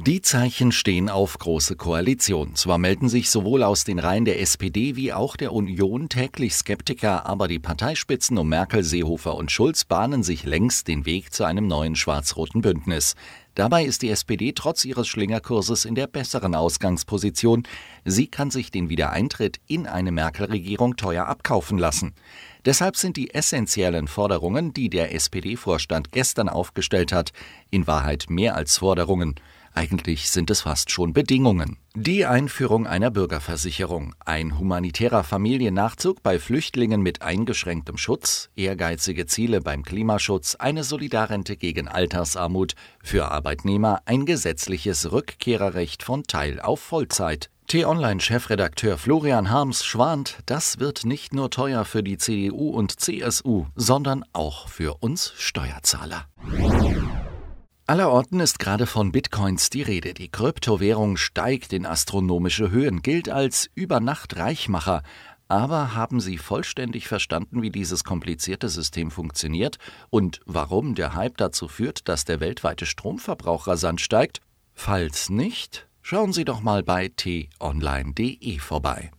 Die 0.00 0.22
Zeichen 0.22 0.70
stehen 0.70 1.08
auf 1.08 1.36
große 1.40 1.74
Koalition. 1.74 2.54
Zwar 2.54 2.78
melden 2.78 3.08
sich 3.08 3.30
sowohl 3.30 3.64
aus 3.64 3.82
den 3.82 3.98
Reihen 3.98 4.24
der 4.24 4.40
SPD 4.40 4.94
wie 4.94 5.12
auch 5.12 5.36
der 5.36 5.52
Union 5.52 6.08
täglich 6.08 6.54
Skeptiker, 6.54 7.26
aber 7.26 7.48
die 7.48 7.58
Parteispitzen 7.58 8.38
um 8.38 8.48
Merkel, 8.48 8.84
Seehofer 8.84 9.34
und 9.34 9.50
Schulz 9.50 9.84
bahnen 9.84 10.22
sich 10.22 10.44
längst 10.44 10.86
den 10.86 11.04
Weg 11.04 11.32
zu 11.32 11.42
einem 11.42 11.66
neuen 11.66 11.96
schwarz-roten 11.96 12.60
Bündnis. 12.60 13.16
Dabei 13.56 13.84
ist 13.84 14.02
die 14.02 14.10
SPD 14.10 14.52
trotz 14.52 14.84
ihres 14.84 15.08
Schlingerkurses 15.08 15.84
in 15.84 15.96
der 15.96 16.06
besseren 16.06 16.54
Ausgangsposition. 16.54 17.64
Sie 18.04 18.28
kann 18.28 18.52
sich 18.52 18.70
den 18.70 18.90
Wiedereintritt 18.90 19.58
in 19.66 19.88
eine 19.88 20.12
Merkel-Regierung 20.12 20.94
teuer 20.94 21.26
abkaufen 21.26 21.76
lassen. 21.76 22.14
Deshalb 22.64 22.94
sind 22.94 23.16
die 23.16 23.34
essentiellen 23.34 24.06
Forderungen, 24.06 24.72
die 24.72 24.90
der 24.90 25.12
SPD-Vorstand 25.12 26.12
gestern 26.12 26.48
aufgestellt 26.48 27.10
hat, 27.10 27.32
in 27.70 27.88
Wahrheit 27.88 28.26
mehr 28.28 28.54
als 28.54 28.78
Forderungen. 28.78 29.34
Eigentlich 29.78 30.28
sind 30.28 30.50
es 30.50 30.62
fast 30.62 30.90
schon 30.90 31.12
Bedingungen. 31.12 31.76
Die 31.94 32.26
Einführung 32.26 32.88
einer 32.88 33.12
Bürgerversicherung, 33.12 34.12
ein 34.26 34.58
humanitärer 34.58 35.22
Familiennachzug 35.22 36.20
bei 36.24 36.40
Flüchtlingen 36.40 37.00
mit 37.00 37.22
eingeschränktem 37.22 37.96
Schutz, 37.96 38.50
ehrgeizige 38.56 39.26
Ziele 39.26 39.60
beim 39.60 39.84
Klimaschutz, 39.84 40.56
eine 40.56 40.82
Solidarrente 40.82 41.56
gegen 41.56 41.86
Altersarmut, 41.86 42.74
für 43.04 43.30
Arbeitnehmer 43.30 44.02
ein 44.04 44.26
gesetzliches 44.26 45.12
Rückkehrerrecht 45.12 46.02
von 46.02 46.24
Teil 46.24 46.58
auf 46.58 46.80
Vollzeit. 46.80 47.48
T-Online-Chefredakteur 47.68 48.98
Florian 48.98 49.48
Harms 49.48 49.84
schwant, 49.84 50.38
das 50.46 50.80
wird 50.80 51.04
nicht 51.04 51.34
nur 51.34 51.50
teuer 51.50 51.84
für 51.84 52.02
die 52.02 52.18
CDU 52.18 52.70
und 52.70 52.98
CSU, 52.98 53.66
sondern 53.76 54.24
auch 54.32 54.68
für 54.68 54.94
uns 54.94 55.34
Steuerzahler. 55.36 56.24
Allerorten 57.88 58.40
ist 58.40 58.58
gerade 58.58 58.84
von 58.84 59.12
Bitcoins 59.12 59.70
die 59.70 59.80
Rede. 59.80 60.12
Die 60.12 60.28
Kryptowährung 60.28 61.16
steigt 61.16 61.72
in 61.72 61.86
astronomische 61.86 62.70
Höhen, 62.70 63.00
gilt 63.00 63.30
als 63.30 63.70
Übernacht-Reichmacher. 63.74 65.02
Aber 65.48 65.94
haben 65.94 66.20
Sie 66.20 66.36
vollständig 66.36 67.08
verstanden, 67.08 67.62
wie 67.62 67.70
dieses 67.70 68.04
komplizierte 68.04 68.68
System 68.68 69.10
funktioniert 69.10 69.78
und 70.10 70.40
warum 70.44 70.96
der 70.96 71.14
Hype 71.14 71.38
dazu 71.38 71.66
führt, 71.66 72.10
dass 72.10 72.26
der 72.26 72.40
weltweite 72.40 72.84
Stromverbrauch 72.84 73.66
rasant 73.66 74.02
steigt? 74.02 74.42
Falls 74.74 75.30
nicht, 75.30 75.88
schauen 76.02 76.34
Sie 76.34 76.44
doch 76.44 76.60
mal 76.60 76.82
bei 76.82 77.08
t-online.de 77.08 78.58
vorbei. 78.58 79.12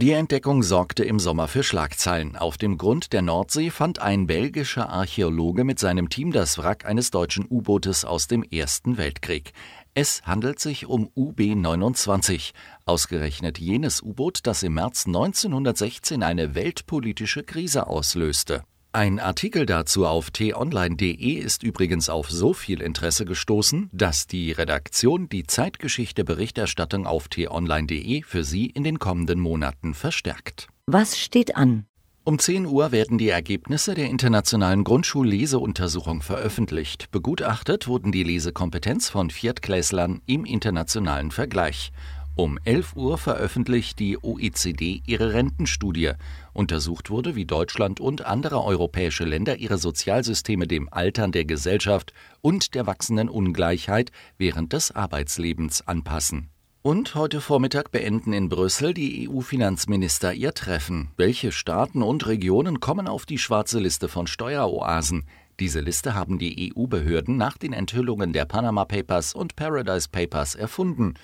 Die 0.00 0.12
Entdeckung 0.12 0.62
sorgte 0.62 1.02
im 1.02 1.18
Sommer 1.18 1.48
für 1.48 1.64
Schlagzeilen. 1.64 2.36
Auf 2.36 2.56
dem 2.56 2.78
Grund 2.78 3.12
der 3.12 3.20
Nordsee 3.20 3.70
fand 3.70 3.98
ein 3.98 4.28
belgischer 4.28 4.88
Archäologe 4.88 5.64
mit 5.64 5.80
seinem 5.80 6.08
Team 6.08 6.30
das 6.30 6.56
Wrack 6.56 6.86
eines 6.86 7.10
deutschen 7.10 7.44
U-Bootes 7.50 8.04
aus 8.04 8.28
dem 8.28 8.44
Ersten 8.44 8.96
Weltkrieg. 8.96 9.52
Es 9.94 10.22
handelt 10.22 10.60
sich 10.60 10.86
um 10.86 11.10
UB-29, 11.16 12.52
ausgerechnet 12.84 13.58
jenes 13.58 14.00
U-Boot, 14.00 14.38
das 14.44 14.62
im 14.62 14.74
März 14.74 15.08
1916 15.08 16.22
eine 16.22 16.54
weltpolitische 16.54 17.42
Krise 17.42 17.88
auslöste. 17.88 18.62
Ein 18.92 19.20
Artikel 19.20 19.66
dazu 19.66 20.06
auf 20.06 20.30
t-online.de 20.30 21.34
ist 21.34 21.62
übrigens 21.62 22.08
auf 22.08 22.30
so 22.30 22.54
viel 22.54 22.80
Interesse 22.80 23.26
gestoßen, 23.26 23.90
dass 23.92 24.26
die 24.26 24.50
Redaktion 24.50 25.28
die 25.28 25.44
Zeitgeschichte-Berichterstattung 25.44 27.06
auf 27.06 27.28
t-online.de 27.28 28.22
für 28.22 28.44
Sie 28.44 28.64
in 28.64 28.84
den 28.84 28.98
kommenden 28.98 29.40
Monaten 29.40 29.92
verstärkt. 29.92 30.68
Was 30.86 31.18
steht 31.18 31.54
an? 31.54 31.84
Um 32.24 32.38
10 32.38 32.64
Uhr 32.64 32.90
werden 32.90 33.18
die 33.18 33.28
Ergebnisse 33.28 33.94
der 33.94 34.08
internationalen 34.08 34.84
Grundschulleseuntersuchung 34.84 36.22
veröffentlicht. 36.22 37.10
Begutachtet 37.10 37.88
wurden 37.88 38.10
die 38.10 38.22
Lesekompetenz 38.22 39.10
von 39.10 39.30
Viertklässlern 39.30 40.22
im 40.26 40.46
internationalen 40.46 41.30
Vergleich. 41.30 41.90
Um 42.38 42.56
11 42.62 42.94
Uhr 42.94 43.18
veröffentlicht 43.18 43.98
die 43.98 44.16
OECD 44.16 45.02
ihre 45.04 45.32
Rentenstudie. 45.32 46.12
Untersucht 46.52 47.10
wurde, 47.10 47.34
wie 47.34 47.46
Deutschland 47.46 47.98
und 47.98 48.24
andere 48.26 48.62
europäische 48.62 49.24
Länder 49.24 49.56
ihre 49.56 49.76
Sozialsysteme 49.76 50.68
dem 50.68 50.88
Altern 50.88 51.32
der 51.32 51.46
Gesellschaft 51.46 52.12
und 52.40 52.76
der 52.76 52.86
wachsenden 52.86 53.28
Ungleichheit 53.28 54.12
während 54.36 54.72
des 54.72 54.92
Arbeitslebens 54.92 55.88
anpassen. 55.88 56.48
Und 56.82 57.16
heute 57.16 57.40
Vormittag 57.40 57.90
beenden 57.90 58.32
in 58.32 58.48
Brüssel 58.48 58.94
die 58.94 59.28
EU-Finanzminister 59.28 60.32
ihr 60.32 60.54
Treffen. 60.54 61.10
Welche 61.16 61.50
Staaten 61.50 62.04
und 62.04 62.28
Regionen 62.28 62.78
kommen 62.78 63.08
auf 63.08 63.26
die 63.26 63.38
schwarze 63.38 63.80
Liste 63.80 64.06
von 64.06 64.28
Steueroasen? 64.28 65.24
Diese 65.58 65.80
Liste 65.80 66.14
haben 66.14 66.38
die 66.38 66.72
EU-Behörden 66.72 67.36
nach 67.36 67.58
den 67.58 67.72
Enthüllungen 67.72 68.32
der 68.32 68.44
Panama 68.44 68.84
Papers 68.84 69.34
und 69.34 69.56
Paradise 69.56 70.08
Papers 70.08 70.54
erfunden. 70.54 71.14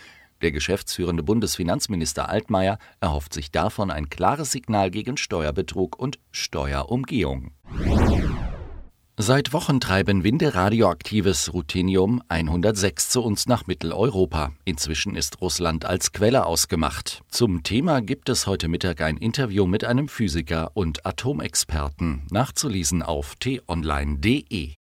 Der 0.45 0.53
geschäftsführende 0.53 1.23
Bundesfinanzminister 1.23 2.29
Altmaier 2.29 2.77
erhofft 3.01 3.33
sich 3.33 3.51
davon 3.51 3.91
ein 3.91 4.11
klares 4.11 4.51
Signal 4.51 4.91
gegen 4.91 5.17
Steuerbetrug 5.17 5.99
und 5.99 6.19
Steuerumgehung. 6.33 7.53
Seit 9.17 9.55
Wochen 9.55 9.81
treiben 9.81 10.23
Winde 10.23 10.55
radioaktives 10.55 11.55
Ruthenium 11.55 12.21
106 12.29 13.09
zu 13.09 13.23
uns 13.23 13.47
nach 13.47 13.67
Mitteleuropa. 13.67 14.53
Inzwischen 14.67 15.17
ist 15.17 15.41
Russland 15.41 15.87
als 15.87 16.13
Quelle 16.13 16.45
ausgemacht. 16.45 17.23
Zum 17.29 17.63
Thema 17.63 18.03
gibt 18.03 18.29
es 18.29 18.47
heute 18.47 18.69
Mittag 18.69 19.01
ein 19.01 19.17
Interview 19.17 19.67
mit 19.67 19.85
einem 19.85 20.09
Physiker 20.09 20.73
und 20.75 21.07
Atomexperten, 21.07 22.27
nachzulesen 22.31 23.03
auf 23.03 23.37
t-online.de. 23.37 24.75